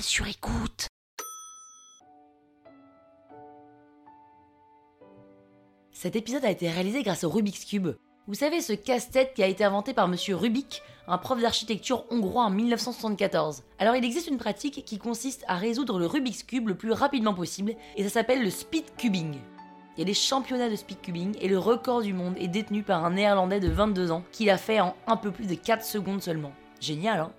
[0.00, 0.88] sur écoute.
[5.92, 7.88] Cet épisode a été réalisé grâce au Rubik's Cube.
[8.26, 12.44] Vous savez, ce casse-tête qui a été inventé par monsieur Rubik, un prof d'architecture hongrois
[12.44, 13.64] en 1974.
[13.78, 17.34] Alors, il existe une pratique qui consiste à résoudre le Rubik's Cube le plus rapidement
[17.34, 19.36] possible, et ça s'appelle le speed cubing.
[19.96, 22.82] Il y a des championnats de speed cubing et le record du monde est détenu
[22.82, 25.84] par un néerlandais de 22 ans qui l'a fait en un peu plus de 4
[25.84, 26.52] secondes seulement.
[26.80, 27.32] Génial, hein?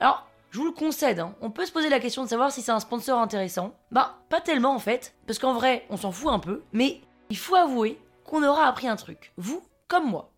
[0.00, 2.62] Alors, je vous le concède, hein, on peut se poser la question de savoir si
[2.62, 3.74] c'est un sponsor intéressant.
[3.90, 7.36] Bah, pas tellement en fait, parce qu'en vrai, on s'en fout un peu, mais il
[7.36, 10.30] faut avouer qu'on aura appris un truc, vous comme moi.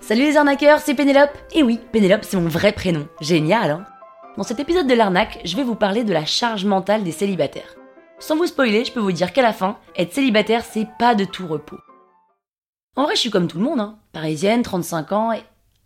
[0.00, 1.30] Salut les arnaqueurs, c'est Pénélope.
[1.54, 3.08] Et oui, Pénélope, c'est mon vrai prénom.
[3.22, 3.86] Génial, hein
[4.36, 7.74] Dans cet épisode de l'arnaque, je vais vous parler de la charge mentale des célibataires.
[8.18, 11.24] Sans vous spoiler, je peux vous dire qu'à la fin, être célibataire, c'est pas de
[11.24, 11.78] tout repos.
[12.96, 13.98] En vrai, je suis comme tout le monde, hein.
[14.12, 15.42] Parisienne, 35 ans et...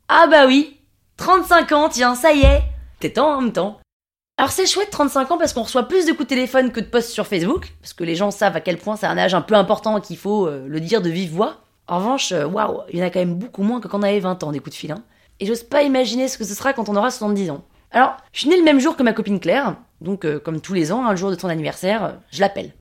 [0.08, 0.80] Ah bah oui
[1.16, 2.62] 35 ans, tiens, ça y est
[3.00, 3.80] T'es temps en même temps.
[4.38, 6.86] Alors c'est chouette 35 ans parce qu'on reçoit plus de coups de téléphone que de
[6.86, 9.42] posts sur Facebook, parce que les gens savent à quel point c'est un âge un
[9.42, 11.56] peu important qu'il faut euh, le dire de vive voix.
[11.88, 14.02] En revanche, euh, waouh, il y en a quand même beaucoup moins que quand on
[14.04, 14.92] avait 20 ans des coups de fil.
[14.92, 15.02] Hein.
[15.40, 17.64] Et j'ose pas imaginer ce que ce sera quand on aura 70 ans.
[17.90, 20.74] Alors, je suis née le même jour que ma copine Claire, donc euh, comme tous
[20.74, 22.72] les ans, hein, le jour de ton anniversaire, je l'appelle.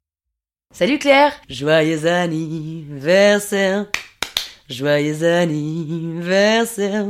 [0.71, 3.87] Salut Claire Joyeux anniversaire
[4.69, 7.05] Joyeux anniversaire.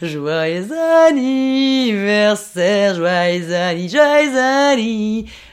[0.00, 0.68] Joyeux
[1.06, 4.38] anniversaire, joyeux anniversaire, joyeux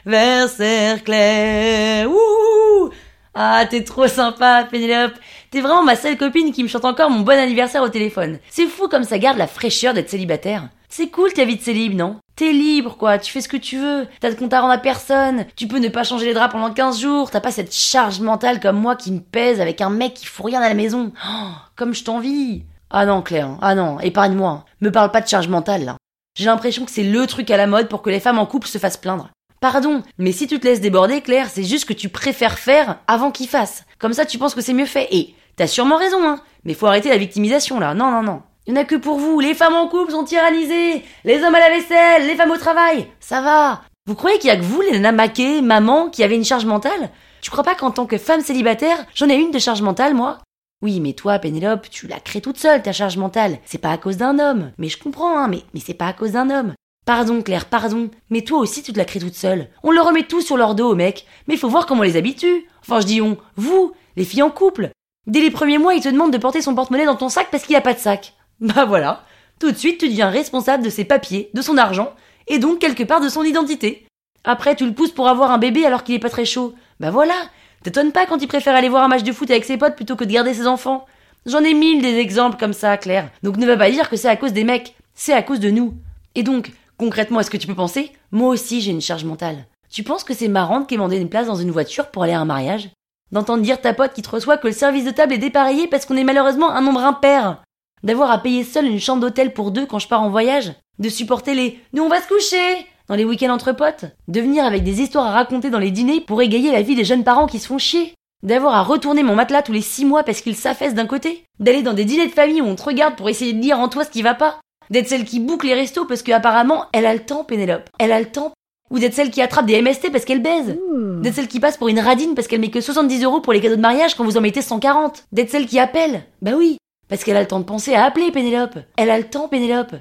[0.06, 2.08] anniversaire Claire.
[2.08, 2.88] Wouh
[3.34, 5.12] Ah, t'es trop sympa Pénélope.
[5.50, 8.38] T'es vraiment ma seule copine qui me chante encore mon bon anniversaire au téléphone.
[8.48, 10.70] C'est fou comme ça garde la fraîcheur d'être célibataire.
[10.88, 12.16] C'est cool ta vie de célib, non?
[12.38, 14.78] T'es libre, quoi, tu fais ce que tu veux, t'as de compte à rendre à
[14.78, 18.20] personne, tu peux ne pas changer les draps pendant 15 jours, t'as pas cette charge
[18.20, 21.10] mentale comme moi qui me pèse avec un mec qui fout rien à la maison.
[21.28, 22.62] Oh, comme je t'envie.
[22.90, 24.64] Ah non, Claire, ah non, épargne-moi.
[24.80, 25.96] Me parle pas de charge mentale, là.
[26.38, 28.68] J'ai l'impression que c'est le truc à la mode pour que les femmes en couple
[28.68, 29.30] se fassent plaindre.
[29.60, 33.32] Pardon, mais si tu te laisses déborder, Claire, c'est juste que tu préfères faire avant
[33.32, 33.82] qu'il fasse.
[33.98, 35.08] Comme ça, tu penses que c'est mieux fait.
[35.10, 36.40] Et t'as sûrement raison, hein.
[36.62, 37.94] Mais faut arrêter la victimisation, là.
[37.94, 38.42] Non, non, non.
[38.68, 39.40] Il n'y en a que pour vous.
[39.40, 41.02] Les femmes en couple sont tyrannisées.
[41.24, 43.08] Les hommes à la vaisselle, les femmes au travail.
[43.18, 43.80] Ça va.
[44.06, 46.66] Vous croyez qu'il y a que vous, les nanas maquées, maman, qui avez une charge
[46.66, 47.08] mentale?
[47.40, 50.38] Tu crois pas qu'en tant que femme célibataire, j'en ai une de charge mentale, moi?
[50.82, 53.58] Oui, mais toi, Pénélope, tu la crées toute seule, ta charge mentale.
[53.64, 54.72] C'est pas à cause d'un homme.
[54.76, 56.74] Mais je comprends, hein, mais, mais c'est pas à cause d'un homme.
[57.06, 58.10] Pardon, Claire, pardon.
[58.28, 59.70] Mais toi aussi, tu te la crées toute seule.
[59.82, 61.24] On leur remet tout sur leur dos, mec.
[61.46, 62.68] Mais faut voir comment on les habitue.
[62.82, 63.38] Enfin, je dis on.
[63.56, 64.90] Vous, les filles en couple.
[65.26, 67.64] Dès les premiers mois, ils te demandent de porter son porte-monnaie dans ton sac parce
[67.64, 68.34] qu'il a pas de sac.
[68.60, 69.24] Bah voilà.
[69.60, 72.12] Tout de suite, tu deviens responsable de ses papiers, de son argent,
[72.46, 74.06] et donc quelque part de son identité.
[74.44, 76.74] Après, tu le pousses pour avoir un bébé alors qu'il est pas très chaud.
[77.00, 77.34] Bah voilà.
[77.82, 80.16] T'étonnes pas quand il préfère aller voir un match de foot avec ses potes plutôt
[80.16, 81.06] que de garder ses enfants.
[81.46, 83.30] J'en ai mille des exemples comme ça, Claire.
[83.42, 84.94] Donc ne va pas dire que c'est à cause des mecs.
[85.14, 85.94] C'est à cause de nous.
[86.34, 88.12] Et donc, concrètement, est-ce que tu peux penser?
[88.32, 89.66] Moi aussi, j'ai une charge mentale.
[89.90, 92.40] Tu penses que c'est marrant de quémander une place dans une voiture pour aller à
[92.40, 92.90] un mariage?
[93.32, 96.06] D'entendre dire ta pote qui te reçoit que le service de table est dépareillé parce
[96.06, 97.62] qu'on est malheureusement un nombre impair
[98.02, 101.08] D'avoir à payer seul une chambre d'hôtel pour deux quand je pars en voyage De
[101.08, 104.84] supporter les «nous on va se coucher!» dans les week-ends entre potes, de venir avec
[104.84, 107.58] des histoires à raconter dans les dîners pour égayer la vie des jeunes parents qui
[107.58, 110.94] se font chier, d'avoir à retourner mon matelas tous les six mois parce qu'il s'affaisse
[110.94, 113.62] d'un côté, d'aller dans des dîners de famille où on te regarde pour essayer de
[113.62, 114.60] lire en toi ce qui va pas,
[114.90, 118.20] d'être celle qui boucle les restos parce qu'apparemment elle a le temps, Pénélope, elle a
[118.20, 118.52] le temps,
[118.90, 120.76] ou d'être celle qui attrape des MST parce qu'elle baise,
[121.22, 123.60] d'être celle qui passe pour une radine parce qu'elle met que 70 euros pour les
[123.60, 127.24] cadeaux de mariage quand vous en mettez 140, d'être celle qui appelle, bah oui, parce
[127.24, 128.78] qu'elle a le temps de penser à appeler Pénélope.
[128.96, 129.94] Elle a le temps, Pénélope.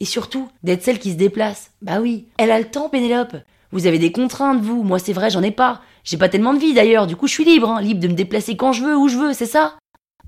[0.00, 1.72] Et surtout, d'être celle qui se déplace.
[1.82, 3.36] Bah oui, elle a le temps, Pénélope.
[3.72, 4.82] Vous avez des contraintes, vous.
[4.82, 5.82] Moi, c'est vrai, j'en ai pas.
[6.02, 7.06] J'ai pas tellement de vie, d'ailleurs.
[7.06, 7.80] Du coup, je suis libre, hein.
[7.80, 9.74] Libre de me déplacer quand je veux, où je veux, c'est ça?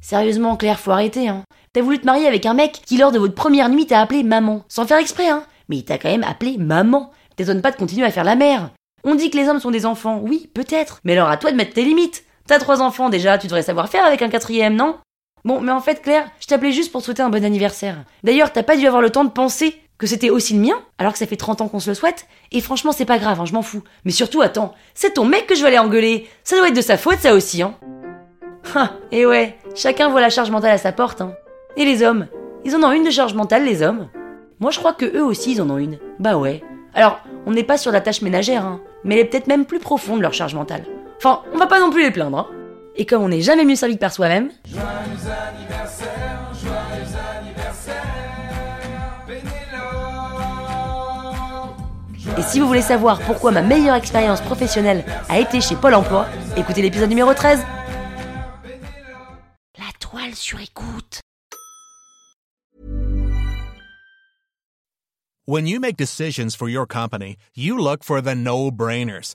[0.00, 1.42] Sérieusement, Claire, faut arrêter, hein.
[1.72, 4.22] T'as voulu te marier avec un mec qui, lors de votre première nuit, t'a appelé
[4.22, 4.64] maman.
[4.68, 5.44] Sans faire exprès, hein.
[5.68, 7.10] Mais il t'a quand même appelé maman.
[7.36, 8.70] T'étonnes pas de continuer à faire la mère.
[9.04, 10.20] On dit que les hommes sont des enfants.
[10.22, 11.00] Oui, peut-être.
[11.04, 12.24] Mais alors à toi de mettre tes limites.
[12.46, 14.96] T'as trois enfants déjà, tu devrais savoir faire avec un quatrième, non?
[15.44, 18.04] Bon, mais en fait, Claire, je t'appelais juste pour souhaiter un bon anniversaire.
[18.22, 21.12] D'ailleurs, t'as pas dû avoir le temps de penser que c'était aussi le mien, alors
[21.12, 23.44] que ça fait 30 ans qu'on se le souhaite, et franchement, c'est pas grave, hein,
[23.44, 23.82] je m'en fous.
[24.04, 26.28] Mais surtout, attends, c'est ton mec que je vais aller engueuler.
[26.44, 27.74] Ça doit être de sa faute, ça aussi, hein.
[28.74, 31.34] Ah, et ouais, chacun voit la charge mentale à sa porte, hein.
[31.76, 32.26] Et les hommes?
[32.64, 34.08] Ils en ont une de charge mentale, les hommes?
[34.60, 35.98] Moi, je crois que eux aussi, ils en ont une.
[36.20, 36.62] Bah ouais.
[36.94, 39.80] Alors, on n'est pas sur la tâche ménagère, hein, mais elle est peut-être même plus
[39.80, 40.84] profonde, leur charge mentale.
[41.16, 42.46] Enfin, on va pas non plus les plaindre, hein.
[42.96, 44.50] Et comme on n'est jamais mieux servi que par soi-même.
[44.66, 48.12] Joyeux anniversaire, joyeux anniversaire,
[52.38, 56.26] Et si vous voulez savoir pourquoi ma meilleure expérience professionnelle a été chez Pôle emploi,
[56.56, 57.60] écoutez l'épisode numéro 13.
[59.78, 61.20] La toile sur écoute.
[65.46, 69.34] When you make decisions for your company, you look for the no-brainers.